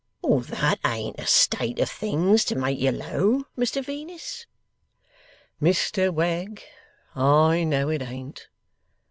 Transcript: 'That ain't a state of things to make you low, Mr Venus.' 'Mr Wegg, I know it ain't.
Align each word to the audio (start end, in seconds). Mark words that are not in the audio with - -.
'That 0.23 0.79
ain't 0.83 1.19
a 1.19 1.27
state 1.27 1.77
of 1.77 1.87
things 1.87 2.43
to 2.43 2.55
make 2.55 2.79
you 2.79 2.91
low, 2.91 3.43
Mr 3.55 3.85
Venus.' 3.85 4.47
'Mr 5.61 6.11
Wegg, 6.11 6.63
I 7.15 7.63
know 7.65 7.87
it 7.89 8.01
ain't. 8.01 8.47